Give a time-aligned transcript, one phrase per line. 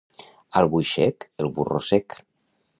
[0.61, 2.21] Albuixec, el burro sec.